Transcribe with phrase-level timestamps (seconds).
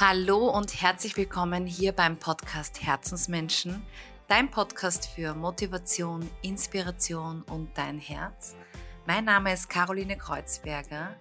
[0.00, 3.80] Hallo und herzlich willkommen hier beim Podcast Herzensmenschen,
[4.26, 8.56] dein Podcast für Motivation, Inspiration und dein Herz.
[9.06, 11.14] Mein Name ist Caroline Kreuzberger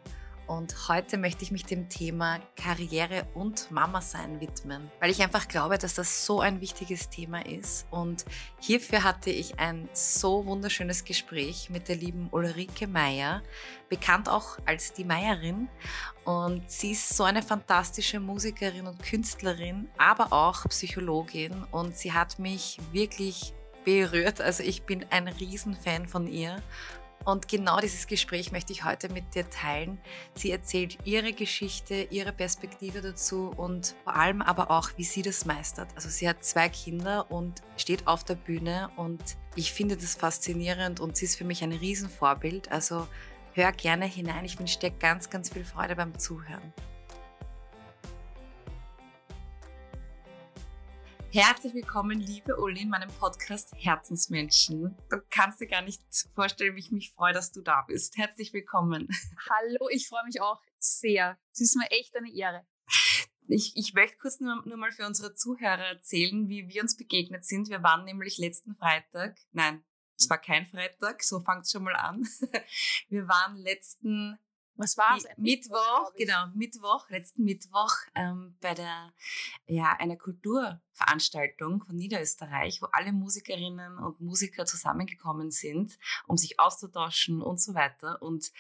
[0.48, 5.48] und heute möchte ich mich dem Thema Karriere und Mama sein widmen, weil ich einfach
[5.48, 7.88] glaube, dass das so ein wichtiges Thema ist.
[7.92, 8.26] Und
[8.60, 13.42] hierfür hatte ich ein so wunderschönes Gespräch mit der lieben Ulrike Meier,
[13.90, 15.70] bekannt auch als die Meierin.
[16.26, 21.64] Und sie ist so eine fantastische Musikerin und Künstlerin, aber auch Psychologin.
[21.72, 24.42] Und sie hat mich wirklich berührt.
[24.42, 26.62] Also ich bin ein Riesenfan von ihr
[27.26, 30.00] und genau dieses Gespräch möchte ich heute mit dir teilen.
[30.36, 35.46] Sie erzählt ihre Geschichte, ihre Perspektive dazu und vor allem aber auch, wie sie das
[35.46, 35.90] meistert.
[35.96, 39.22] Also sie hat zwei Kinder und steht auf der Bühne und
[39.56, 42.72] ich finde das faszinierend und sie ist für mich ein Riesenvorbild.
[42.72, 43.08] Also
[43.54, 44.46] hör gerne hinein.
[44.46, 46.74] Ich wünsche dir ganz, ganz viel Freude beim Zuhören.
[51.36, 54.96] Herzlich willkommen, liebe Uli, in meinem Podcast Herzensmenschen.
[55.10, 56.00] Du kannst dir gar nicht
[56.36, 58.16] vorstellen, wie ich mich freue, dass du da bist.
[58.18, 59.08] Herzlich willkommen.
[59.50, 61.40] Hallo, ich freue mich auch sehr.
[61.52, 62.68] Es ist mir echt eine Ehre.
[63.48, 67.44] Ich, ich möchte kurz nur, nur mal für unsere Zuhörer erzählen, wie wir uns begegnet
[67.44, 67.68] sind.
[67.68, 69.84] Wir waren nämlich letzten Freitag, nein,
[70.20, 72.28] es war kein Freitag, so fängt es schon mal an.
[73.10, 74.38] Wir waren letzten
[74.76, 75.26] was war es?
[75.38, 79.14] Mittwoch, genau, Mittwoch, letzten Mittwoch ähm, bei der,
[79.68, 87.42] ja, einer Kulturveranstaltung von Niederösterreich, wo alle Musikerinnen und Musiker zusammengekommen sind, um sich auszutauschen
[87.42, 88.22] und so weiter.
[88.22, 88.52] Und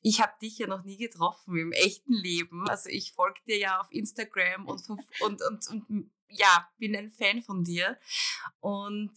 [0.00, 2.68] ich habe dich ja noch nie getroffen im echten Leben.
[2.68, 4.88] Also ich folge dir ja auf Instagram und,
[5.20, 7.98] und, und, und ja, bin ein Fan von dir.
[8.60, 9.12] Und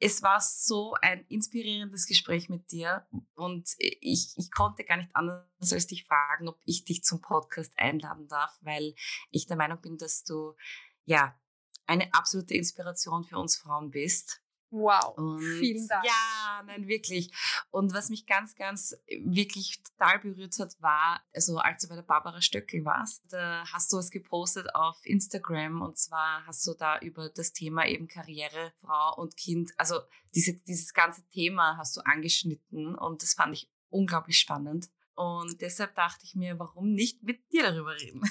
[0.00, 5.72] es war so ein inspirierendes Gespräch mit dir und ich, ich konnte gar nicht anders
[5.72, 8.94] als dich fragen, ob ich dich zum Podcast einladen darf, weil
[9.30, 10.54] ich der Meinung bin, dass du
[11.04, 11.38] ja
[11.86, 14.43] eine absolute Inspiration für uns Frauen bist.
[14.76, 16.04] Wow, und vielen Dank.
[16.04, 17.30] Ja, nein, wirklich.
[17.70, 21.94] Und was mich ganz, ganz äh, wirklich total berührt hat, war, also als du bei
[21.94, 26.74] der Barbara Stöckel warst, da hast du was gepostet auf Instagram und zwar hast du
[26.74, 30.00] da über das Thema eben Karriere, Frau und Kind, also
[30.34, 34.90] diese, dieses ganze Thema hast du angeschnitten und das fand ich unglaublich spannend.
[35.14, 38.22] Und deshalb dachte ich mir, warum nicht mit dir darüber reden?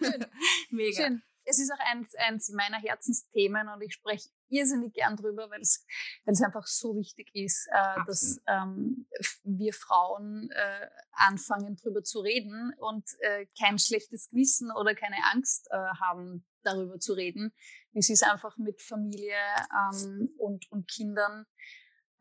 [0.00, 0.24] Schön.
[0.70, 1.08] Mega.
[1.08, 5.60] Schön es ist auch eins, eins meiner Herzensthemen und ich spreche irrsinnig gern drüber, weil
[5.60, 5.86] es,
[6.24, 9.06] weil es einfach so wichtig ist, äh, dass ähm,
[9.44, 15.68] wir Frauen äh, anfangen drüber zu reden und äh, kein schlechtes Gewissen oder keine Angst
[15.70, 17.52] äh, haben, darüber zu reden.
[17.92, 19.38] Es ist einfach mit Familie
[19.72, 21.46] ähm, und, und Kindern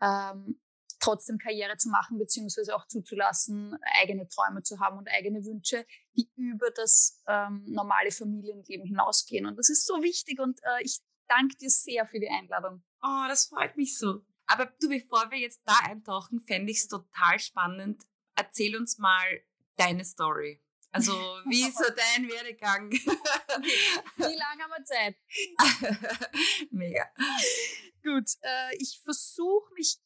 [0.01, 0.59] ähm,
[1.05, 5.85] trotzdem Karriere zu machen, beziehungsweise auch zuzulassen, eigene Träume zu haben und eigene Wünsche,
[6.17, 9.45] die über das ähm, normale Familienleben hinausgehen.
[9.45, 12.83] Und das ist so wichtig und äh, ich danke dir sehr für die Einladung.
[13.03, 14.21] Oh, das freut mich so.
[14.47, 18.03] Aber du, bevor wir jetzt da eintauchen, fände ich es total spannend.
[18.35, 19.41] Erzähl uns mal
[19.75, 20.61] deine Story.
[20.91, 21.11] Also,
[21.47, 22.89] wie ist so dein Werdegang?
[22.91, 23.01] Wie
[24.17, 25.17] lange haben wir Zeit?
[26.71, 27.05] Mega.
[28.01, 29.97] Gut, äh, ich versuche mich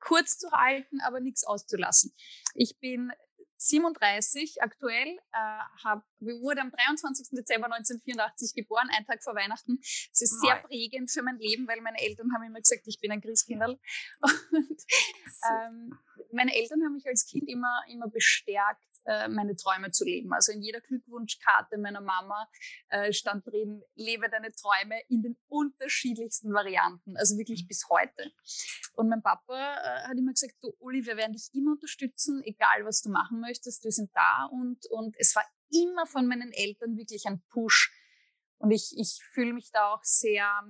[0.00, 2.14] kurz zu halten, aber nichts auszulassen.
[2.54, 3.12] Ich bin
[3.60, 7.28] 37 aktuell, äh, hab, wurde am 23.
[7.32, 9.78] Dezember 1984 geboren, ein Tag vor Weihnachten.
[9.82, 13.12] Es ist sehr prägend für mein Leben, weil meine Eltern haben immer gesagt, ich bin
[13.12, 13.78] ein Christkindl.
[14.22, 14.82] Und
[15.50, 15.98] ähm,
[16.32, 18.82] meine Eltern haben mich als Kind immer, immer bestärkt,
[19.28, 20.32] meine Träume zu leben.
[20.32, 22.48] Also in jeder Glückwunschkarte meiner Mama
[22.88, 28.32] äh, stand drin, lebe deine Träume in den unterschiedlichsten Varianten, also wirklich bis heute.
[28.94, 32.84] Und mein Papa äh, hat immer gesagt, du Uli, wir werden dich immer unterstützen, egal
[32.84, 36.96] was du machen möchtest, wir sind da und, und es war immer von meinen Eltern
[36.96, 37.92] wirklich ein Push.
[38.58, 40.62] Und ich, ich fühle mich da auch sehr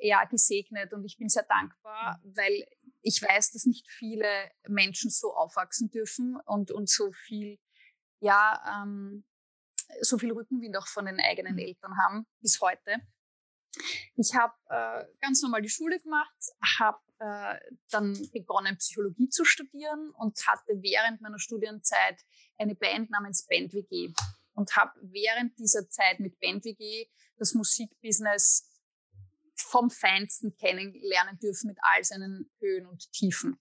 [0.00, 2.66] ja, gesegnet und ich bin sehr dankbar, weil
[3.02, 7.58] ich weiß, dass nicht viele Menschen so aufwachsen dürfen und, und so viel
[8.20, 9.24] ja ähm,
[10.00, 11.60] so viel Rückenwind auch von den eigenen mhm.
[11.60, 12.96] Eltern haben bis heute.
[14.16, 16.34] Ich habe äh, ganz normal die Schule gemacht,
[16.78, 17.58] habe äh,
[17.90, 22.24] dann begonnen, Psychologie zu studieren und hatte während meiner Studienzeit
[22.58, 24.12] eine Band namens Band WG
[24.54, 27.06] und habe während dieser Zeit mit Band WG
[27.36, 28.67] das Musikbusiness
[29.60, 33.58] vom Feinsten kennenlernen dürfen mit all seinen Höhen und Tiefen.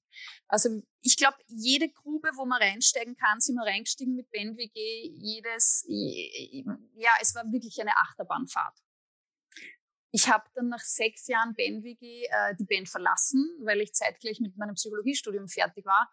[0.48, 4.74] Also ich glaube, jede Grube, wo man reinsteigen kann, sind wir reingestiegen mit BNWG.
[4.76, 8.78] Jedes, ja, es war wirklich eine Achterbahnfahrt.
[10.12, 14.58] Ich habe dann nach sechs Jahren BNWG äh, die Band verlassen, weil ich zeitgleich mit
[14.58, 16.12] meinem Psychologiestudium fertig war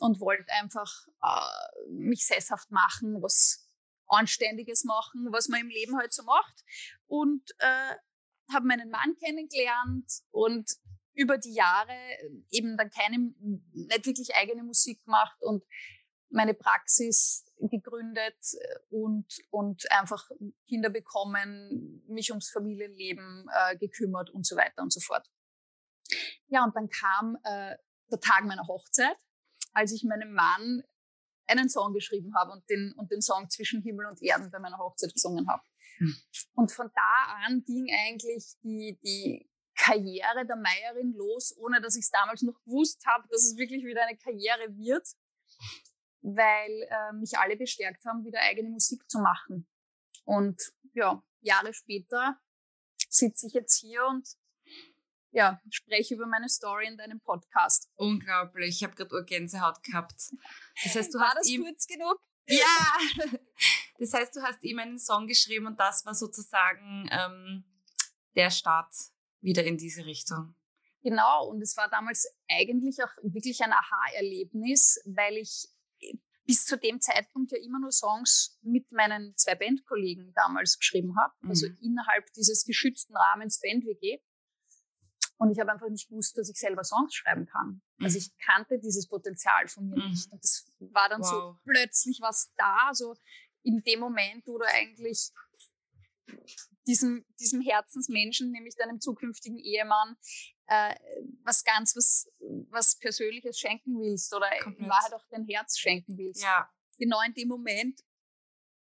[0.00, 3.68] und wollte einfach äh, mich sesshaft machen, was
[4.06, 6.62] Anständiges machen, was man im Leben halt so macht.
[7.06, 7.94] Und äh,
[8.52, 10.70] habe meinen Mann kennengelernt und
[11.14, 11.94] über die Jahre
[12.50, 13.34] eben dann keine,
[13.72, 15.62] nicht wirklich eigene Musik gemacht und
[16.30, 18.38] meine Praxis gegründet
[18.88, 20.28] und, und einfach
[20.66, 25.28] Kinder bekommen, mich ums Familienleben äh, gekümmert und so weiter und so fort.
[26.48, 27.76] Ja, und dann kam äh,
[28.10, 29.16] der Tag meiner Hochzeit,
[29.72, 30.82] als ich meinem Mann
[31.46, 34.78] einen Song geschrieben habe und den, und den Song Zwischen Himmel und Erden bei meiner
[34.78, 35.62] Hochzeit gesungen habe.
[36.54, 42.04] Und von da an ging eigentlich die, die Karriere der Meierin los, ohne dass ich
[42.04, 45.06] es damals noch gewusst habe, dass es wirklich wieder eine Karriere wird,
[46.20, 49.66] weil äh, mich alle bestärkt haben, wieder eigene Musik zu machen.
[50.24, 50.60] Und
[50.94, 52.40] ja, Jahre später
[53.08, 54.28] sitze ich jetzt hier und
[55.32, 57.90] ja, spreche über meine Story in deinem Podcast.
[57.96, 60.30] Unglaublich, ich habe gerade Gänsehaut gehabt.
[60.84, 62.20] Das heißt, du War hast das kurz genug?
[62.46, 62.98] Ja,
[63.98, 67.64] das heißt, du hast ihm einen Song geschrieben und das war sozusagen ähm,
[68.34, 68.94] der Start
[69.40, 70.54] wieder in diese Richtung.
[71.02, 75.68] Genau, und es war damals eigentlich auch wirklich ein Aha-Erlebnis, weil ich
[76.44, 81.34] bis zu dem Zeitpunkt ja immer nur Songs mit meinen zwei Bandkollegen damals geschrieben habe,
[81.48, 81.78] also mhm.
[81.80, 84.20] innerhalb dieses geschützten Rahmens Band-WG.
[85.38, 85.58] Und ich
[90.92, 91.30] war dann wow.
[91.30, 93.14] so plötzlich was da, so
[93.62, 95.30] in dem Moment, wo du eigentlich
[96.86, 100.16] diesem, diesem Herzensmenschen, nämlich deinem zukünftigen Ehemann,
[100.66, 100.94] äh,
[101.44, 102.26] was ganz was,
[102.70, 104.84] was Persönliches schenken willst oder Komplett.
[104.84, 106.42] in Wahrheit auch dein Herz schenken willst.
[106.42, 106.68] Ja.
[106.98, 108.00] Genau in dem Moment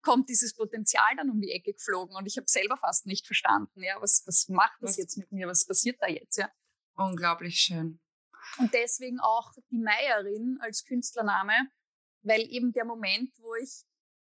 [0.01, 3.81] kommt dieses Potenzial dann um die Ecke geflogen und ich habe selber fast nicht verstanden,
[3.81, 6.49] ja, was, was macht das was, jetzt mit mir, was passiert da jetzt, ja.
[6.95, 7.99] Unglaublich schön.
[8.57, 11.53] Und deswegen auch die Meierin als Künstlername,
[12.25, 13.83] weil eben der Moment, wo ich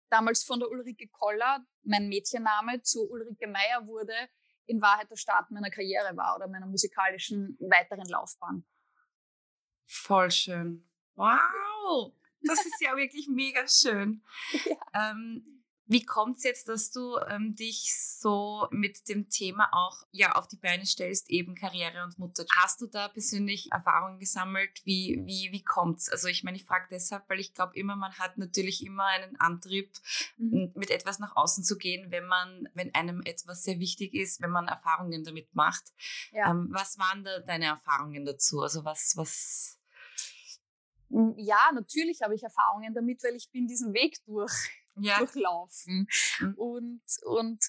[0.09, 4.13] damals von der Ulrike Koller, mein Mädchenname, zu Ulrike Meier wurde,
[4.67, 8.65] in Wahrheit der Start meiner Karriere war oder meiner musikalischen weiteren Laufbahn.
[9.85, 10.87] Voll schön.
[11.15, 12.13] Wow!
[12.41, 14.23] Das ist ja wirklich mega schön.
[14.65, 15.11] Ja.
[15.11, 15.54] Ähm,
[15.87, 20.47] wie kommt es jetzt, dass du ähm, dich so mit dem Thema auch ja auf
[20.47, 22.45] die Beine stellst, eben Karriere und Mutter?
[22.57, 24.81] Hast du da persönlich Erfahrungen gesammelt?
[24.83, 26.09] Wie, wie, wie kommt's?
[26.09, 29.39] Also ich meine, ich frage deshalb, weil ich glaube immer, man hat natürlich immer einen
[29.39, 29.91] Antrieb,
[30.37, 30.71] mhm.
[30.75, 34.51] mit etwas nach außen zu gehen, wenn man, wenn einem etwas sehr wichtig ist, wenn
[34.51, 35.93] man Erfahrungen damit macht.
[36.31, 36.49] Ja.
[36.49, 38.61] Ähm, was waren da deine Erfahrungen dazu?
[38.61, 39.79] Also was, was
[41.37, 44.51] ja, natürlich habe ich Erfahrungen damit, weil ich bin diesen Weg durch
[44.95, 45.19] ja.
[45.19, 46.07] durchlaufen.
[46.39, 46.53] Mhm.
[46.55, 47.63] Und, und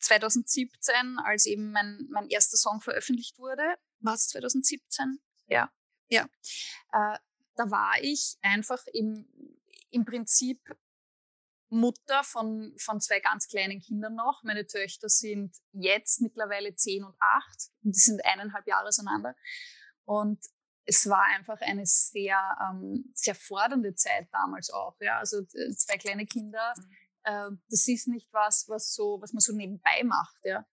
[0.00, 3.62] 2017, als eben mein, mein erster Song veröffentlicht wurde,
[4.00, 5.20] war es 2017?
[5.48, 5.70] Ja,
[6.08, 6.24] ja.
[6.92, 7.18] Äh,
[7.56, 9.26] da war ich einfach im,
[9.90, 10.60] im Prinzip
[11.68, 14.42] Mutter von, von zwei ganz kleinen Kindern noch.
[14.44, 19.34] Meine Töchter sind jetzt mittlerweile zehn und acht und die sind eineinhalb Jahre auseinander.
[20.04, 20.38] Und
[20.86, 22.38] es war einfach eine sehr,
[22.70, 24.96] ähm, sehr fordernde Zeit damals auch.
[25.00, 25.18] Ja?
[25.18, 26.92] Also zwei kleine Kinder, mhm.
[27.24, 30.36] äh, das ist nicht was, was, so, was man so nebenbei macht.
[30.44, 30.64] Ja?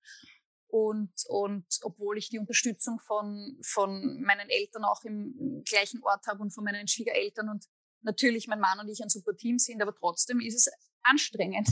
[0.67, 6.41] Und, und obwohl ich die Unterstützung von, von meinen Eltern auch im gleichen Ort habe
[6.41, 7.65] und von meinen Schwiegereltern und
[8.01, 10.71] natürlich mein Mann und ich ein super Team sind, aber trotzdem ist es
[11.01, 11.69] anstrengend.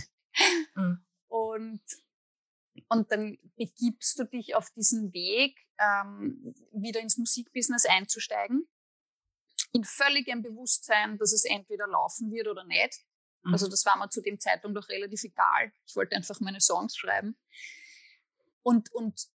[0.75, 1.05] Mhm.
[1.27, 1.81] Und,
[2.89, 8.67] und dann begibst du dich auf diesen Weg, ähm, wieder ins Musikbusiness einzusteigen.
[9.73, 12.99] In völligem Bewusstsein, dass es entweder laufen wird oder nicht.
[13.43, 13.53] Mhm.
[13.53, 15.71] Also das war mir zu dem Zeitpunkt doch relativ egal.
[15.85, 17.37] Ich wollte einfach meine Songs schreiben.
[18.63, 19.27] Und, und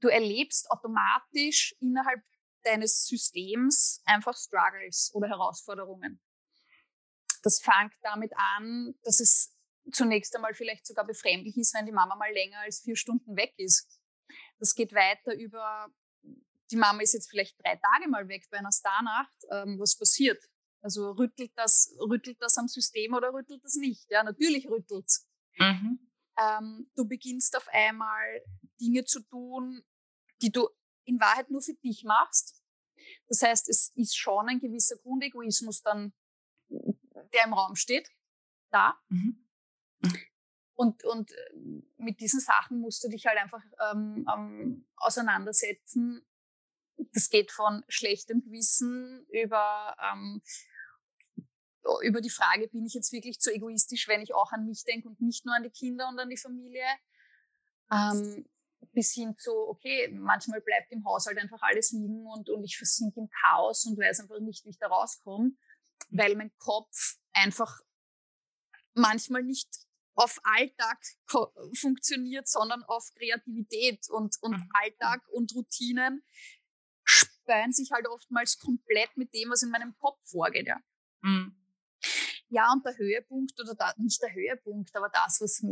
[0.00, 2.22] du erlebst automatisch innerhalb
[2.62, 6.20] deines Systems einfach Struggles oder Herausforderungen.
[7.42, 9.53] Das fängt damit an, dass es
[9.92, 13.54] zunächst einmal vielleicht sogar befremdlich ist, wenn die Mama mal länger als vier Stunden weg
[13.56, 14.00] ist.
[14.58, 15.88] Das geht weiter über,
[16.70, 19.36] die Mama ist jetzt vielleicht drei Tage mal weg bei einer Starnacht.
[19.50, 20.42] Ähm, was passiert?
[20.80, 24.10] Also rüttelt das, rüttelt das am System oder rüttelt das nicht?
[24.10, 25.26] Ja, natürlich rüttelt es.
[25.58, 25.98] Mhm.
[26.38, 28.42] Ähm, du beginnst auf einmal
[28.80, 29.84] Dinge zu tun,
[30.42, 30.68] die du
[31.04, 32.60] in Wahrheit nur für dich machst.
[33.28, 36.12] Das heißt, es ist schon ein gewisser Grundegoismus dann,
[36.68, 38.08] der im Raum steht,
[38.70, 38.98] da.
[39.08, 39.43] Mhm.
[40.04, 40.18] Mhm.
[40.76, 41.54] Und, und äh,
[41.98, 46.26] mit diesen Sachen musst du dich halt einfach ähm, ähm, auseinandersetzen.
[47.12, 50.42] Das geht von schlechtem Gewissen über, ähm,
[52.02, 55.08] über die Frage, bin ich jetzt wirklich zu egoistisch, wenn ich auch an mich denke
[55.08, 56.86] und nicht nur an die Kinder und an die Familie,
[57.92, 58.48] ähm,
[58.92, 63.20] bis hin zu, okay, manchmal bleibt im Haushalt einfach alles liegen und, und ich versinke
[63.20, 65.52] im Chaos und weiß einfach nicht, wie ich da rauskomme,
[66.10, 67.80] weil mein Kopf einfach
[68.94, 69.83] manchmal nicht
[70.14, 71.02] auf Alltag
[71.74, 74.70] funktioniert, sondern auf Kreativität und, und mhm.
[74.72, 76.24] Alltag und Routinen
[77.04, 80.66] spören sich halt oftmals komplett mit dem, was in meinem Kopf vorgeht.
[80.66, 80.80] Ja.
[81.22, 81.56] Mhm.
[82.48, 85.64] Ja, und der Höhepunkt, oder da, nicht der Höhepunkt, aber das, was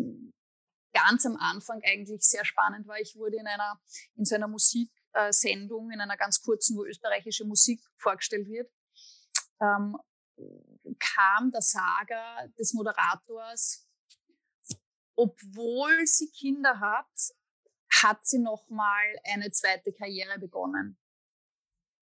[0.93, 3.81] ganz am Anfang eigentlich sehr spannend war, ich wurde in einer,
[4.17, 8.71] in so einer Musiksendung, in einer ganz kurzen, wo österreichische Musik vorgestellt wird,
[9.61, 9.97] ähm,
[10.99, 13.87] kam der Saga des Moderators,
[15.15, 17.07] obwohl sie Kinder hat,
[18.03, 20.99] hat sie nochmal eine zweite Karriere begonnen.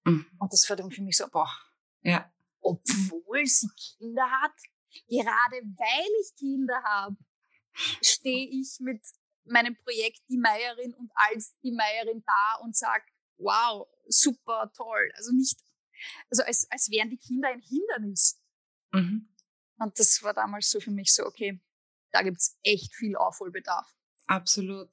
[0.05, 0.27] Mhm.
[0.39, 1.51] Und das war dann für mich so, boah,
[2.03, 2.33] ja.
[2.61, 4.55] obwohl sie Kinder hat,
[5.09, 7.17] gerade weil ich Kinder habe,
[8.03, 9.03] stehe ich mit
[9.45, 13.05] meinem Projekt Die Meierin und als Die Meierin da und sage,
[13.39, 15.11] wow, super, toll.
[15.15, 15.59] Also nicht,
[16.31, 18.41] also als, als wären die Kinder ein Hindernis.
[18.93, 19.29] Mhm.
[19.79, 21.61] Und das war damals so für mich so, okay,
[22.13, 23.87] da gibt's echt viel Aufholbedarf.
[24.27, 24.91] Absolut.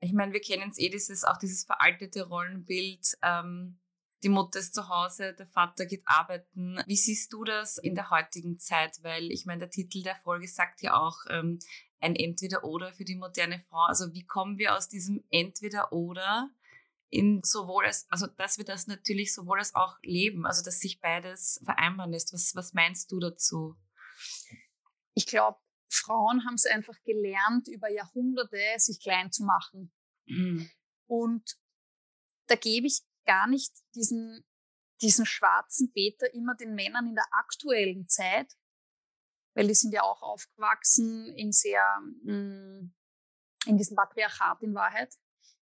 [0.00, 3.18] Ich meine, wir kennen es eh, dieses, auch dieses veraltete Rollenbild.
[3.22, 3.80] Ähm,
[4.22, 6.80] die Mutter ist zu Hause, der Vater geht arbeiten.
[6.86, 9.02] Wie siehst du das in der heutigen Zeit?
[9.02, 11.58] Weil ich meine, der Titel der Folge sagt ja auch ähm,
[12.00, 13.84] ein Entweder-Oder für die moderne Frau.
[13.86, 16.50] Also wie kommen wir aus diesem Entweder-Oder
[17.10, 21.00] in sowohl als, also dass wir das natürlich sowohl als auch leben, also dass sich
[21.00, 22.32] beides vereinbaren lässt.
[22.32, 23.76] Was, was meinst du dazu?
[25.14, 25.58] Ich glaube,
[25.92, 29.92] Frauen haben es einfach gelernt, über Jahrhunderte sich klein zu machen.
[30.26, 30.70] Mhm.
[31.06, 31.56] Und
[32.48, 34.44] da gebe ich gar nicht diesen,
[35.00, 38.52] diesen schwarzen Peter immer den Männern in der aktuellen Zeit,
[39.54, 41.84] weil die sind ja auch aufgewachsen in sehr,
[42.24, 42.92] mm,
[43.66, 45.14] in diesem Patriarchat in Wahrheit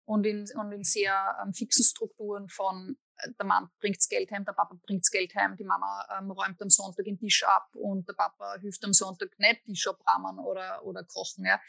[0.04, 2.99] und in, und in sehr ähm, fixen Strukturen von
[3.38, 6.70] der Mann bringt's Geld heim, der Papa bringt's Geld heim, die Mama ähm, räumt am
[6.70, 11.04] Sonntag den Tisch ab und der Papa hilft am Sonntag nicht Tisch abrahmen oder, oder
[11.04, 11.44] kochen.
[11.44, 11.60] Ja.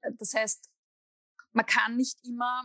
[0.00, 0.70] Äh, das heißt,
[1.52, 2.64] man kann nicht immer,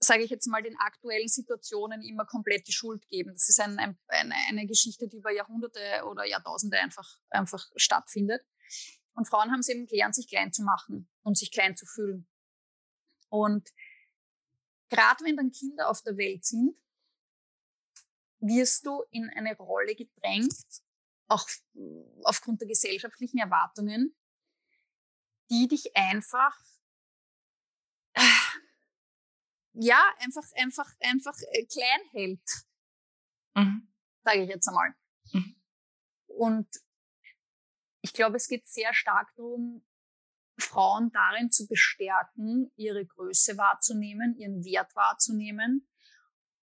[0.00, 3.32] sage ich jetzt mal, den aktuellen Situationen immer komplett die Schuld geben.
[3.32, 8.42] Das ist ein, ein, eine, eine Geschichte, die über Jahrhunderte oder Jahrtausende einfach, einfach stattfindet.
[9.14, 12.26] Und Frauen haben es eben gelernt, sich klein zu machen und sich klein zu fühlen.
[13.28, 13.68] Und
[14.94, 16.76] gerade wenn dann Kinder auf der Welt sind,
[18.40, 20.54] wirst du in eine Rolle gedrängt,
[21.26, 21.48] auch
[22.22, 24.14] aufgrund der gesellschaftlichen Erwartungen,
[25.50, 26.56] die dich einfach,
[28.12, 28.20] äh,
[29.72, 32.66] ja, einfach, einfach, einfach äh, klein hält.
[33.54, 33.92] Mhm.
[34.22, 34.94] Sage ich jetzt einmal.
[35.32, 35.60] Mhm.
[36.26, 36.68] Und
[38.02, 39.84] ich glaube, es geht sehr stark darum,
[40.56, 45.88] Frauen darin zu bestärken, ihre Größe wahrzunehmen, ihren Wert wahrzunehmen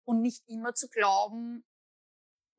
[0.03, 1.65] und nicht immer zu glauben,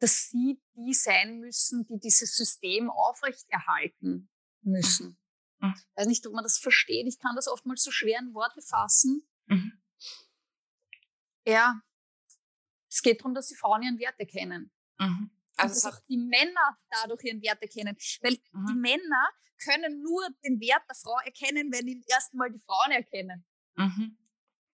[0.01, 4.31] dass sie die sein müssen, die dieses System aufrechterhalten
[4.63, 5.19] müssen.
[5.59, 5.75] Mhm.
[5.77, 7.07] Ich weiß nicht, ob man das versteht.
[7.07, 9.23] Ich kann das oftmals so schwer in Worte fassen.
[9.47, 9.81] Mhm.
[11.47, 11.81] Ja,
[12.89, 14.73] es geht darum, dass die Frauen ihren Wert erkennen.
[14.99, 15.31] Mhm.
[15.57, 17.97] Also dass auch die Männer dadurch ihren Wert erkennen.
[18.23, 18.67] Weil mhm.
[18.69, 19.29] die Männer
[19.63, 23.45] können nur den Wert der Frau erkennen, wenn die erstmal die Frauen erkennen.
[23.77, 24.17] Mhm.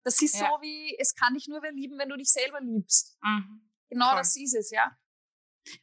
[0.03, 0.41] Das ist ja.
[0.41, 3.17] so wie, es kann dich nur wer lieben, wenn du dich selber liebst.
[3.21, 3.69] Mhm.
[3.89, 4.17] Genau Voll.
[4.17, 4.97] das ist es, ja.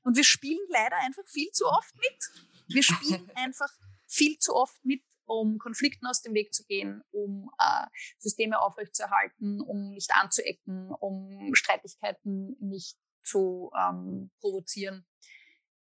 [0.02, 2.46] Und wir spielen leider einfach viel zu oft mit.
[2.68, 3.72] Wir spielen einfach
[4.06, 7.86] viel zu oft mit, um Konflikten aus dem Weg zu gehen, um äh,
[8.18, 15.06] Systeme aufrechtzuerhalten, um nicht anzuecken, um Streitigkeiten nicht zu ähm, provozieren.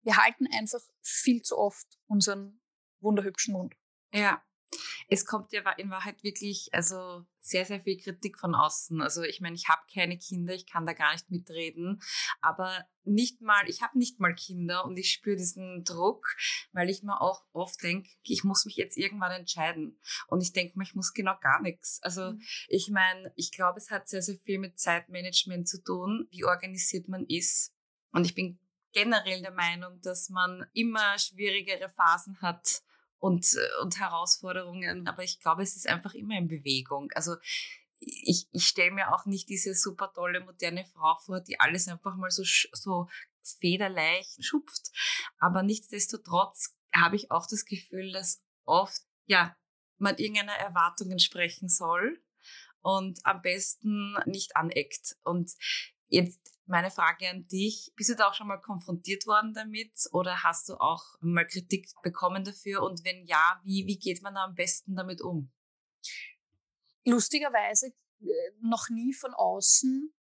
[0.02, 2.60] Wir halten einfach viel zu oft unseren
[3.00, 3.74] wunderhübschen Mund.
[4.12, 4.42] Ja,
[5.12, 9.02] es kommt ja in Wahrheit wirklich also sehr, sehr viel Kritik von außen.
[9.02, 12.00] Also ich meine, ich habe keine Kinder, ich kann da gar nicht mitreden,
[12.40, 16.36] aber nicht mal, ich habe nicht mal Kinder und ich spüre diesen Druck,
[16.72, 19.98] weil ich mir auch oft denke, ich muss mich jetzt irgendwann entscheiden.
[20.28, 22.00] Und ich denke mir, ich muss genau gar nichts.
[22.02, 22.42] Also mhm.
[22.68, 27.08] ich meine, ich glaube, es hat sehr, sehr viel mit Zeitmanagement zu tun, wie organisiert
[27.08, 27.74] man ist.
[28.12, 28.60] Und ich bin
[28.92, 32.82] generell der Meinung, dass man immer schwierigere Phasen hat,
[33.20, 35.06] und, äh, und Herausforderungen.
[35.06, 37.10] Aber ich glaube, es ist einfach immer in Bewegung.
[37.14, 37.36] Also
[38.00, 42.16] ich, ich stelle mir auch nicht diese super tolle moderne Frau vor, die alles einfach
[42.16, 43.08] mal so, so
[43.42, 44.90] federleicht schupft.
[45.38, 49.56] Aber nichtsdestotrotz habe ich auch das Gefühl, dass oft, ja,
[49.98, 52.22] man irgendeiner Erwartung entsprechen soll
[52.80, 55.16] und am besten nicht aneckt.
[55.24, 55.52] Und
[56.08, 60.42] jetzt meine Frage an dich, bist du da auch schon mal konfrontiert worden damit oder
[60.42, 62.82] hast du auch mal Kritik bekommen dafür?
[62.82, 65.52] Und wenn ja, wie, wie geht man da am besten damit um?
[67.04, 67.88] Lustigerweise
[68.20, 68.26] äh,
[68.60, 70.14] noch nie von außen.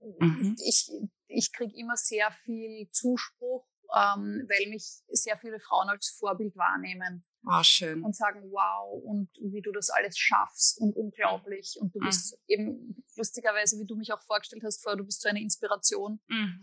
[0.00, 0.56] Mhm.
[0.64, 0.90] Ich,
[1.26, 7.24] ich kriege immer sehr viel Zuspruch ähm, weil mich sehr viele Frauen als Vorbild wahrnehmen.
[7.50, 8.02] Oh, schön.
[8.02, 11.78] Und sagen, wow, und wie du das alles schaffst und unglaublich.
[11.80, 12.38] Und du bist mhm.
[12.46, 16.20] eben lustigerweise, wie du mich auch vorgestellt hast vorher, du bist so eine Inspiration.
[16.28, 16.60] Mhm.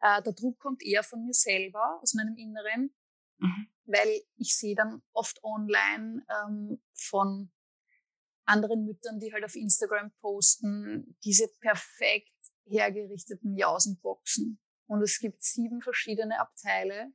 [0.00, 2.94] Äh, der Druck kommt eher von mir selber, aus meinem Inneren,
[3.38, 3.68] mhm.
[3.84, 7.52] weil ich sehe dann oft online ähm, von
[8.46, 12.30] anderen Müttern, die halt auf Instagram posten, diese perfekt
[12.64, 14.58] hergerichteten Jausenboxen.
[14.86, 17.12] Und es gibt sieben verschiedene Abteile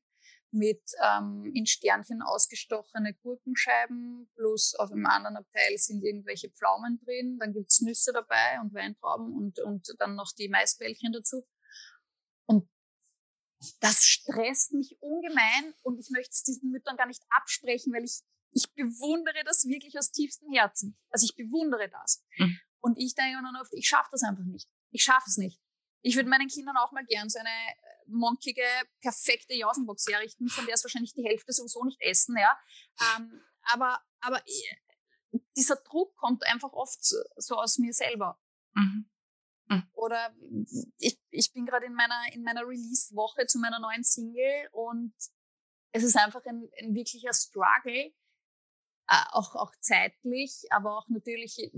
[0.52, 7.38] mit ähm, in Sternchen ausgestochene Gurkenscheiben, plus auf dem anderen Abteil sind irgendwelche Pflaumen drin,
[7.40, 11.46] dann gibt's Nüsse dabei und Weintrauben und, und dann noch die Maisbällchen dazu.
[12.46, 12.68] Und
[13.80, 18.22] das stresst mich ungemein und ich möchte es diesen Müttern gar nicht absprechen, weil ich,
[18.52, 20.98] ich bewundere das wirklich aus tiefstem Herzen.
[21.10, 22.24] Also ich bewundere das.
[22.38, 22.60] Mhm.
[22.82, 24.70] Und ich denke dann oft, ich schaffe das einfach nicht.
[24.92, 25.60] Ich schaffe es nicht.
[26.02, 27.50] Ich würde meinen Kindern auch mal gern so eine
[28.10, 28.64] monkige,
[29.02, 32.58] perfekte Jausenbox herrichten, von der es wahrscheinlich die Hälfte sowieso nicht essen, ja.
[33.18, 38.40] Ähm, aber, aber äh, dieser Druck kommt einfach oft so aus mir selber.
[38.74, 39.10] Mhm.
[39.70, 39.84] Mhm.
[39.94, 40.36] Oder
[40.98, 45.14] ich, ich bin gerade in meiner, in meiner Release-Woche zu meiner neuen Single und
[45.92, 48.14] es ist einfach ein, ein wirklicher Struggle,
[49.08, 51.72] äh, auch, auch zeitlich, aber auch natürlich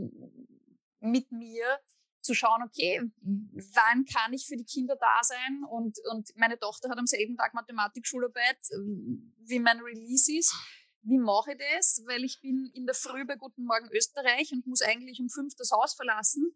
[1.00, 1.80] mit mir,
[2.22, 5.64] zu schauen, okay, wann kann ich für die Kinder da sein?
[5.70, 10.56] Und, und meine Tochter hat am selben Tag Mathematik-Schularbeit, ähm, wie mein Release ist.
[11.04, 12.04] Wie mache ich das?
[12.06, 15.56] Weil ich bin in der Früh bei Guten Morgen Österreich und muss eigentlich um fünf
[15.56, 16.54] das Haus verlassen.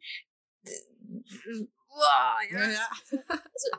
[1.87, 2.69] Wow, ja.
[2.69, 2.89] ja.
[3.09, 3.69] Also,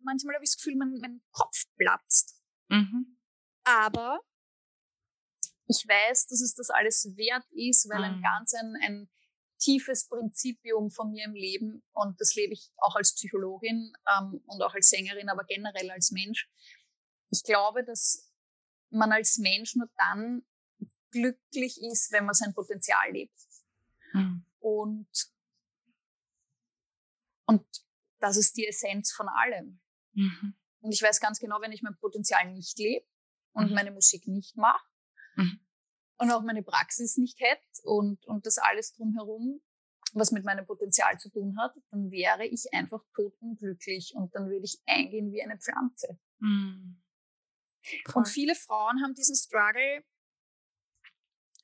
[0.00, 2.40] manchmal habe ich das Gefühl, mein, mein Kopf platzt.
[2.68, 3.18] Mhm.
[3.64, 4.20] Aber
[5.66, 8.04] ich weiß, dass es das alles wert ist, weil mhm.
[8.04, 9.10] ein ganz ein, ein
[9.62, 14.62] tiefes Prinzipium von mir im Leben und das lebe ich auch als Psychologin ähm, und
[14.62, 16.50] auch als Sängerin, aber generell als Mensch.
[17.30, 18.30] Ich glaube, dass
[18.90, 20.44] man als Mensch nur dann
[21.10, 23.38] glücklich ist, wenn man sein Potenzial lebt.
[24.12, 24.44] Mhm.
[24.58, 25.08] Und,
[27.46, 27.64] und
[28.18, 29.80] das ist die Essenz von allem.
[30.14, 30.54] Mhm.
[30.80, 33.06] Und ich weiß ganz genau, wenn ich mein Potenzial nicht lebe
[33.52, 33.74] und mhm.
[33.74, 34.84] meine Musik nicht mache,
[35.36, 35.60] mhm
[36.22, 39.60] und auch meine Praxis nicht hätte und, und das alles drumherum,
[40.12, 44.64] was mit meinem Potenzial zu tun hat, dann wäre ich einfach totunglücklich und dann würde
[44.64, 46.20] ich eingehen wie eine Pflanze.
[46.38, 47.02] Mhm.
[48.14, 50.04] Und viele Frauen haben diesen Struggle.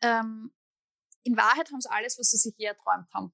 [0.02, 0.52] Ähm,
[1.22, 3.32] in Wahrheit haben sie alles, was sie sich je erträumt haben.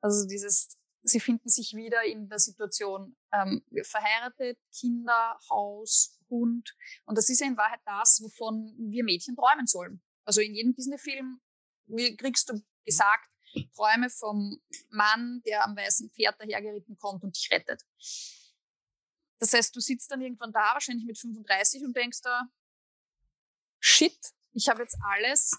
[0.00, 6.74] Also dieses, sie finden sich wieder in der Situation ähm, verheiratet, Kinder, Haus, Hund.
[7.04, 10.02] Und das ist ja in Wahrheit das, wovon wir Mädchen träumen sollen.
[10.26, 11.40] Also in jedem Disney-Film
[12.18, 13.30] kriegst du gesagt,
[13.74, 14.60] Träume vom
[14.90, 17.82] Mann, der am weißen Pferd dahergeritten kommt und dich rettet.
[19.38, 22.48] Das heißt, du sitzt dann irgendwann da, wahrscheinlich mit 35 und denkst da,
[23.80, 24.18] shit,
[24.52, 25.58] ich habe jetzt alles,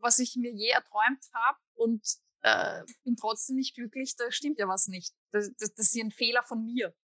[0.00, 2.04] was ich mir je erträumt habe und
[2.42, 5.14] äh, bin trotzdem nicht glücklich, da stimmt ja was nicht.
[5.32, 6.94] Das, das, das ist ein Fehler von mir.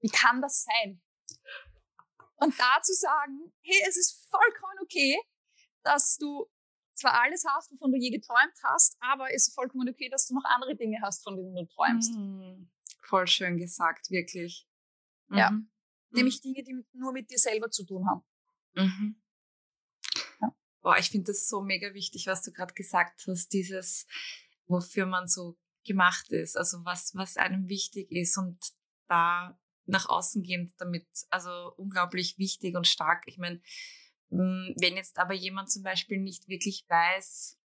[0.00, 1.00] Wie kann das sein?
[2.36, 5.18] Und da zu sagen, hey, es ist vollkommen okay,
[5.88, 6.46] dass du
[6.94, 10.34] zwar alles hast, wovon du je geträumt hast, aber es ist vollkommen okay, dass du
[10.34, 12.12] noch andere Dinge hast, von denen du träumst.
[12.12, 12.70] Mhm.
[13.02, 14.66] Voll schön gesagt, wirklich.
[15.28, 15.36] Mhm.
[15.36, 15.52] Ja.
[16.10, 16.54] Nämlich mhm.
[16.54, 18.22] Dinge, die nur mit dir selber zu tun haben.
[18.74, 19.22] Mhm.
[20.42, 20.54] Ja.
[20.82, 24.06] Boah, ich finde das so mega wichtig, was du gerade gesagt hast, dieses,
[24.66, 28.58] wofür man so gemacht ist, also was, was einem wichtig ist und
[29.06, 33.22] da nach außen gehend damit, also unglaublich wichtig und stark.
[33.26, 33.62] Ich meine,
[34.30, 37.58] wenn jetzt aber jemand zum Beispiel nicht wirklich weiß,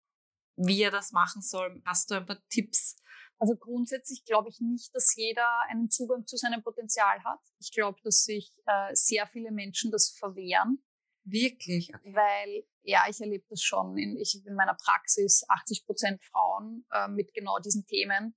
[0.57, 2.97] wie er das machen soll, hast du ein paar Tipps?
[3.39, 7.39] Also grundsätzlich glaube ich nicht, dass jeder einen Zugang zu seinem Potenzial hat.
[7.59, 10.83] Ich glaube, dass sich äh, sehr viele Menschen das verwehren.
[11.23, 11.91] Wirklich?
[11.93, 12.13] Okay.
[12.13, 13.97] Weil, ja, ich erlebe das schon.
[13.97, 18.35] In, ich, in meiner Praxis 80 Prozent Frauen äh, mit genau diesen Themen.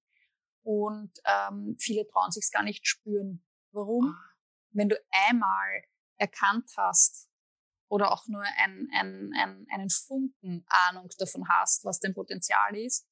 [0.63, 3.45] Und ähm, viele trauen sich gar nicht spüren.
[3.73, 4.07] Warum?
[4.07, 4.35] Oh.
[4.71, 4.97] Wenn du
[5.29, 5.85] einmal
[6.17, 7.29] erkannt hast,
[7.89, 13.07] oder auch nur ein, ein, ein, einen Funken Ahnung davon hast, was dein Potenzial ist,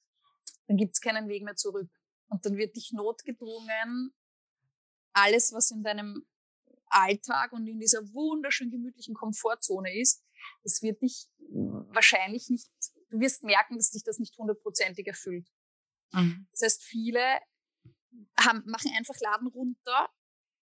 [0.66, 1.90] dann gibt es keinen Weg mehr zurück.
[2.28, 4.14] Und dann wird dich notgedrungen,
[5.12, 6.26] alles, was in deinem
[6.86, 10.24] Alltag und in dieser wunderschön gemütlichen Komfortzone ist,
[10.62, 12.70] das wird dich wahrscheinlich nicht,
[13.10, 15.46] du wirst merken, dass dich das nicht hundertprozentig erfüllt.
[16.12, 16.46] Mhm.
[16.52, 17.20] Das heißt, viele
[18.38, 20.10] haben, machen einfach Laden runter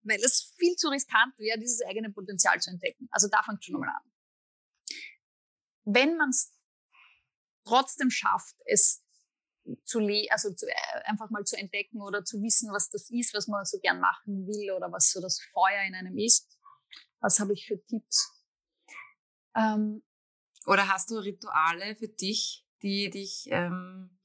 [0.09, 3.09] weil es viel zu riskant wäre, dieses eigene Potenzial zu entdecken.
[3.11, 4.13] Also da fängt schon mal an.
[5.85, 6.55] Wenn man es
[7.65, 9.05] trotzdem schafft, es
[9.85, 13.35] zu le also zu, äh, einfach mal zu entdecken oder zu wissen, was das ist,
[13.35, 16.59] was man so gern machen will oder was so das Feuer in einem ist,
[17.21, 18.33] Was habe ich für Tipps?
[19.55, 20.03] Ähm,
[20.67, 24.19] Oder hast du Rituale für dich, die dich ähm,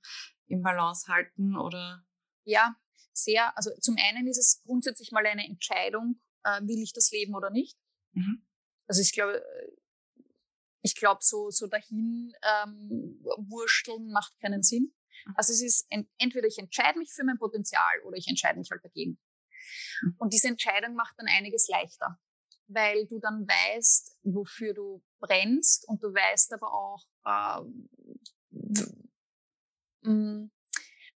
[0.45, 2.05] im Balance halten oder?
[2.43, 2.75] Ja,
[3.13, 3.55] sehr.
[3.57, 7.49] Also zum einen ist es grundsätzlich mal eine Entscheidung, äh, will ich das leben oder
[7.49, 7.77] nicht.
[8.13, 8.45] Mhm.
[8.87, 9.43] Also ich glaube,
[10.81, 14.93] ich glaube, so, so dahin ähm, wursteln macht keinen Sinn.
[15.25, 15.33] Mhm.
[15.37, 18.83] Also es ist entweder ich entscheide mich für mein Potenzial oder ich entscheide mich halt
[18.83, 19.17] dagegen.
[20.01, 20.15] Mhm.
[20.19, 22.19] Und diese Entscheidung macht dann einiges leichter,
[22.67, 27.61] weil du dann weißt, wofür du brennst und du weißt aber auch, äh,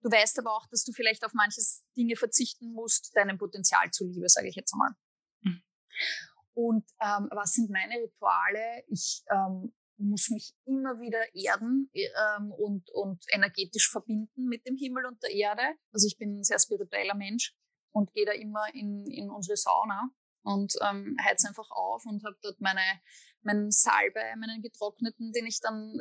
[0.05, 4.29] du weißt aber auch, dass du vielleicht auf manches Dinge verzichten musst, deinem Potenzial zuliebe,
[4.29, 4.91] sage ich jetzt einmal.
[5.41, 5.63] Mhm.
[6.53, 8.83] Und ähm, was sind meine Rituale?
[8.87, 15.05] Ich ähm, muss mich immer wieder erden ähm, und, und energetisch verbinden mit dem Himmel
[15.05, 15.63] und der Erde.
[15.91, 17.55] Also ich bin ein sehr spiritueller Mensch
[17.91, 20.11] und gehe da immer in, in unsere Sauna
[20.43, 23.01] und ähm, heiz einfach auf und habe dort meine
[23.45, 25.97] meinen Salbe, meinen getrockneten, den ich dann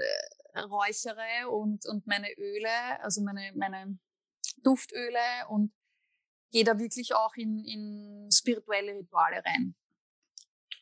[0.55, 3.99] äh, räuchere und, und meine Öle, also meine, meine
[4.63, 5.73] Duftöle und
[6.51, 9.75] gehe da wirklich auch in, in spirituelle Rituale rein.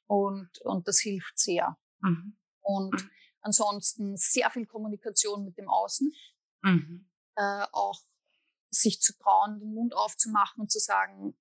[0.06, 1.78] Und, und das hilft sehr.
[2.00, 2.36] Mhm.
[2.60, 3.10] Und mhm.
[3.40, 6.12] ansonsten sehr viel Kommunikation mit dem Außen.
[6.62, 7.10] Mhm.
[7.36, 8.00] Äh, auch
[8.70, 11.36] sich zu trauen, den Mund aufzumachen und zu sagen,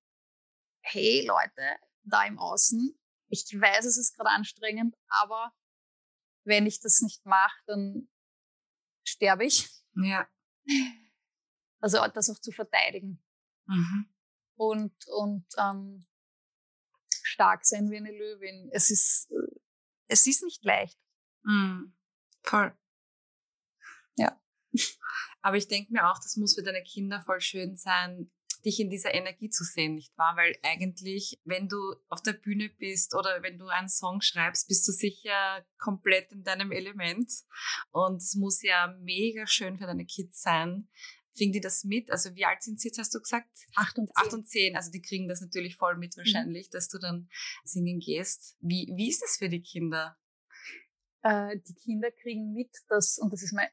[0.80, 2.98] hey Leute, da im Außen,
[3.32, 5.54] ich weiß, es ist gerade anstrengend, aber
[6.44, 8.08] wenn ich das nicht mache, dann
[9.04, 9.70] sterbe ich.
[9.94, 10.28] Ja.
[11.80, 13.24] Also das auch zu verteidigen.
[13.66, 14.06] Mhm.
[14.56, 16.06] Und, und ähm,
[17.22, 18.68] stark sein wie eine Löwin.
[18.70, 19.32] Es ist,
[20.08, 20.98] es ist nicht leicht.
[21.42, 21.96] Mhm.
[22.42, 22.76] Voll.
[24.16, 24.38] Ja.
[25.40, 28.30] Aber ich denke mir auch, das muss für deine Kinder voll schön sein,
[28.64, 30.36] dich in dieser Energie zu sehen, nicht wahr?
[30.36, 31.76] Weil eigentlich, wenn du
[32.08, 36.44] auf der Bühne bist oder wenn du einen Song schreibst, bist du sicher komplett in
[36.44, 37.30] deinem Element.
[37.90, 40.88] Und es muss ja mega schön für deine Kids sein,
[41.36, 42.10] Kriegen die das mit?
[42.10, 43.48] Also wie alt sind sie jetzt, hast du gesagt?
[43.74, 44.16] Acht und zehn.
[44.16, 44.76] Acht und zehn.
[44.76, 46.20] Also die kriegen das natürlich voll mit mhm.
[46.20, 46.72] wahrscheinlich, mhm.
[46.72, 47.28] dass du dann
[47.64, 48.56] singen gehst.
[48.60, 50.16] Wie, wie ist das für die Kinder?
[51.22, 53.68] Äh, die Kinder kriegen mit, dass, und das ist mir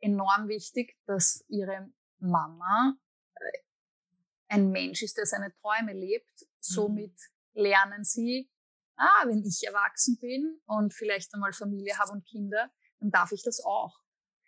[0.00, 2.96] enorm wichtig, dass ihre Mama
[4.50, 6.46] ein Mensch ist, der seine Träume lebt.
[6.60, 7.14] Somit
[7.54, 7.62] mhm.
[7.62, 8.50] lernen sie,
[8.96, 13.42] ah, wenn ich erwachsen bin und vielleicht einmal Familie habe und Kinder, dann darf ich
[13.42, 13.98] das auch.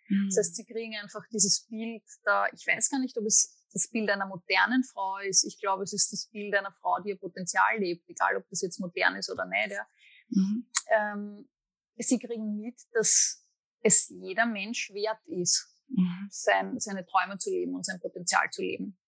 [0.07, 0.27] Mhm.
[0.29, 0.55] Das heißt, mhm.
[0.55, 4.27] sie kriegen einfach dieses Bild da, ich weiß gar nicht, ob es das Bild einer
[4.27, 5.43] modernen Frau ist.
[5.45, 8.61] Ich glaube, es ist das Bild einer Frau, die ihr Potenzial lebt, egal ob das
[8.61, 9.71] jetzt modern ist oder nicht.
[9.71, 9.87] Ja.
[10.29, 10.67] Mhm.
[10.91, 11.49] Ähm,
[11.97, 13.47] sie kriegen mit, dass
[13.81, 16.27] es jeder Mensch wert ist, mhm.
[16.29, 18.99] sein, seine Träume zu leben und sein Potenzial zu leben.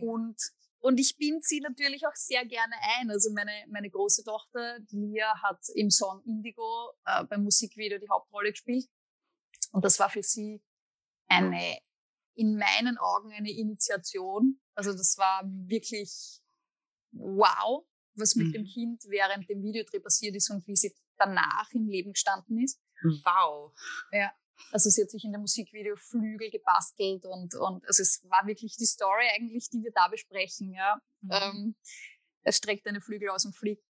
[0.00, 0.36] Und
[0.84, 3.10] und ich binde sie natürlich auch sehr gerne ein.
[3.10, 8.10] Also meine, meine große Tochter, die Lia, hat im Song Indigo äh, beim Musikvideo die
[8.10, 8.86] Hauptrolle gespielt.
[9.72, 10.62] Und das war für sie
[11.26, 11.78] eine,
[12.34, 14.60] in meinen Augen eine Initiation.
[14.74, 16.42] Also das war wirklich
[17.12, 18.52] wow, was mit mhm.
[18.52, 22.78] dem Kind während dem Videodreh passiert ist und wie sie danach im Leben gestanden ist.
[23.24, 23.72] Wow.
[24.12, 24.34] Ja.
[24.70, 28.76] Also sie hat sich in der Musikvideo Flügel gebastelt und, und also es war wirklich
[28.76, 30.72] die Story eigentlich, die wir da besprechen.
[30.72, 31.00] Ja.
[31.20, 31.30] Mhm.
[31.32, 31.76] Ähm,
[32.42, 33.84] er streckt eine Flügel aus und fliegt.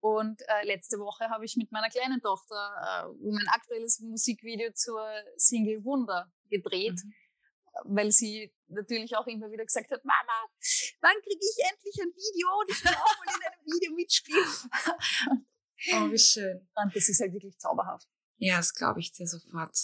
[0.00, 5.04] Und äh, letzte Woche habe ich mit meiner kleinen Tochter äh, mein aktuelles Musikvideo zur
[5.36, 7.14] Single Wunder gedreht, mhm.
[7.84, 10.46] weil sie natürlich auch immer wieder gesagt hat, Mama,
[11.00, 15.46] wann kriege ich endlich ein Video und ich will auch mal in einem Video mitspielen.
[16.08, 16.68] oh, wie schön.
[16.76, 18.06] Und das ist halt wirklich zauberhaft.
[18.38, 19.76] Ja, das glaube ich dir sofort.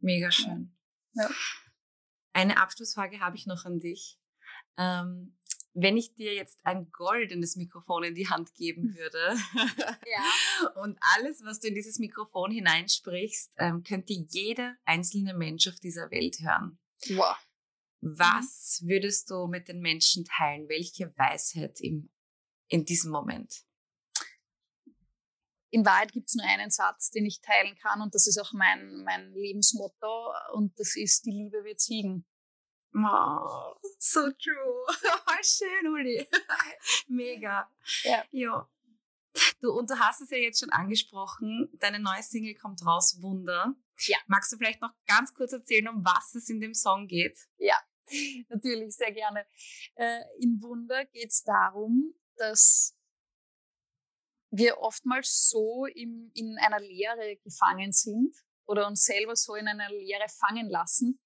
[0.00, 0.76] Mega schön.
[1.12, 1.30] Ja.
[2.32, 4.18] Eine Abschlussfrage habe ich noch an dich.
[4.76, 5.36] Ähm,
[5.74, 10.72] wenn ich dir jetzt ein goldenes Mikrofon in die Hand geben würde ja.
[10.82, 16.10] und alles, was du in dieses Mikrofon hineinsprichst, ähm, könnte jeder einzelne Mensch auf dieser
[16.10, 16.78] Welt hören.
[17.10, 17.36] Wow.
[18.00, 20.68] Was würdest du mit den Menschen teilen?
[20.68, 22.10] Welche Weisheit im,
[22.68, 23.64] in diesem Moment?
[25.70, 28.52] In Wahrheit gibt es nur einen Satz, den ich teilen kann und das ist auch
[28.52, 32.26] mein, mein Lebensmotto und das ist, die Liebe wird siegen.
[32.94, 34.86] Oh, so true.
[35.42, 36.28] Schön, Uli.
[37.08, 37.70] Mega.
[38.02, 38.24] Ja.
[38.32, 38.68] ja.
[39.60, 43.74] Du, und du hast es ja jetzt schon angesprochen, deine neue Single kommt raus, Wunder.
[44.06, 44.18] Ja.
[44.26, 47.38] Magst du vielleicht noch ganz kurz erzählen, um was es in dem Song geht?
[47.58, 47.76] Ja,
[48.48, 49.46] natürlich, sehr gerne.
[49.94, 52.96] Äh, in Wunder geht es darum, dass
[54.50, 58.34] wir oftmals so im, in einer Lehre gefangen sind
[58.66, 61.20] oder uns selber so in einer Lehre fangen lassen,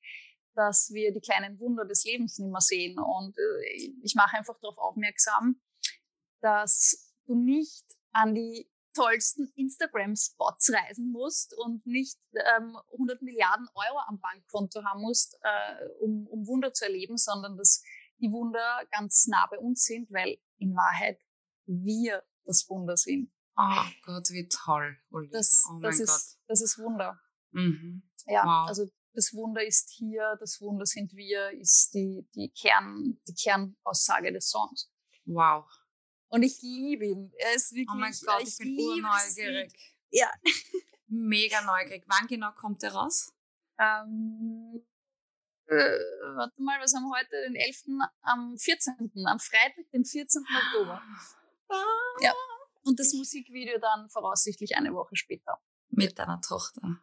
[0.54, 2.98] dass wir die kleinen Wunder des Lebens nicht mehr sehen.
[2.98, 5.60] Und äh, ich mache einfach darauf aufmerksam,
[6.40, 12.18] dass du nicht an die tollsten Instagram-Spots reisen musst und nicht
[12.56, 17.56] ähm, 100 Milliarden Euro am Bankkonto haben musst, äh, um, um Wunder zu erleben, sondern
[17.56, 17.82] dass
[18.18, 21.20] die Wunder ganz nah bei uns sind, weil in Wahrheit
[21.66, 23.30] wir das Wunder sind.
[23.56, 24.96] Oh Gott, wie toll.
[25.10, 25.28] Uli.
[25.30, 26.48] Das, oh das, ist, Gott.
[26.48, 27.20] das ist Wunder.
[27.52, 28.02] Mhm.
[28.26, 28.68] Ja, wow.
[28.68, 34.32] also das Wunder ist hier, das Wunder sind wir, ist die, die, Kern, die Kernaussage
[34.32, 34.90] des Songs.
[35.24, 35.64] Wow.
[36.28, 37.32] Und ich liebe ihn.
[37.38, 37.88] Er ist wirklich.
[37.92, 39.72] Oh mein Gott, ich, ich bin urneugierig.
[40.10, 40.30] Ja.
[41.06, 42.04] Mega neugierig.
[42.08, 43.32] Wann genau kommt er raus?
[43.78, 44.84] Ähm,
[45.66, 47.30] äh, warte mal, was haben wir heute?
[47.46, 47.84] Den 11.
[48.22, 49.12] am 14.
[49.26, 50.42] Am Freitag, den 14.
[50.42, 51.02] Oktober.
[51.68, 51.74] Ah.
[52.20, 52.34] Ja.
[52.82, 55.60] Und das Musikvideo dann voraussichtlich eine Woche später.
[55.88, 57.02] Mit deiner Tochter.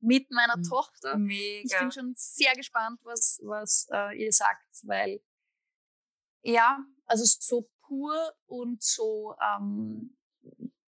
[0.00, 1.16] Mit meiner Tochter.
[1.16, 1.62] Mega.
[1.64, 5.20] Ich bin schon sehr gespannt, was, was äh, ihr sagt, weil
[6.42, 10.16] ja, also so pur und so, ähm,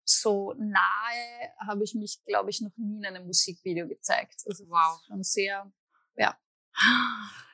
[0.03, 4.43] so nahe habe ich mich, glaube ich, noch nie in einem Musikvideo gezeigt.
[4.45, 5.01] Also wow.
[5.07, 5.71] Schon sehr,
[6.15, 6.37] ja.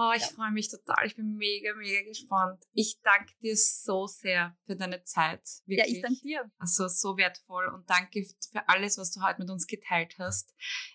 [0.00, 0.28] Oh, ich ja.
[0.28, 1.06] freue mich total.
[1.06, 2.64] Ich bin mega, mega gespannt.
[2.72, 5.42] Ich danke dir so sehr für deine Zeit.
[5.66, 5.88] Wirklich.
[5.88, 6.50] Ja, ich danke dir.
[6.56, 10.54] Also so wertvoll und danke für alles, was du heute mit uns geteilt hast.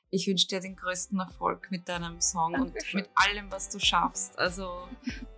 [0.10, 4.39] Ich wünsche dir den größten Erfolg mit deinem Song und mit allem, was du schaffst.
[4.39, 4.88] Also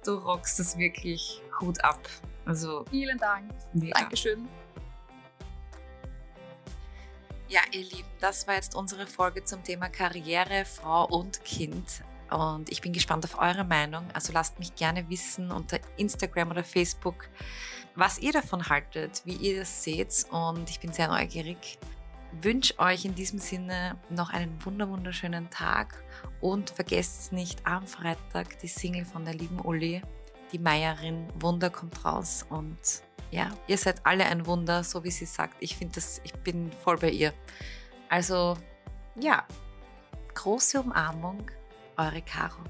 [0.06, 1.41] du rockst es wirklich.
[1.60, 2.08] Hut ab.
[2.45, 3.51] Also vielen Dank.
[3.73, 3.99] Mega.
[3.99, 4.47] Dankeschön.
[7.47, 12.04] Ja, ihr Lieben, das war jetzt unsere Folge zum Thema Karriere, Frau und Kind.
[12.31, 14.05] Und ich bin gespannt auf eure Meinung.
[14.13, 17.29] Also lasst mich gerne wissen unter Instagram oder Facebook,
[17.95, 20.25] was ihr davon haltet, wie ihr das seht.
[20.31, 21.77] Und ich bin sehr neugierig.
[22.41, 26.03] Wünsche euch in diesem Sinne noch einen wunderschönen Tag
[26.41, 30.01] und vergesst nicht am Freitag die Single von der lieben Uli,
[30.51, 31.27] die Meierin.
[31.39, 32.77] Wunder kommt raus und
[33.31, 35.55] ja, ihr seid alle ein Wunder, so wie sie sagt.
[35.59, 37.33] Ich finde das, ich bin voll bei ihr.
[38.09, 38.57] Also
[39.19, 39.45] ja,
[40.33, 41.49] große Umarmung
[41.97, 42.63] eure Caro.